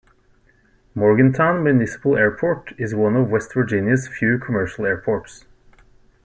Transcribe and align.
Morgantown 0.95 1.63
Municipal 1.63 2.17
Airport 2.17 2.73
is 2.79 2.95
one 2.95 3.15
of 3.15 3.29
West 3.29 3.53
Virginia's 3.53 4.07
few 4.07 4.39
commercial 4.39 4.87
airports. 4.87 5.45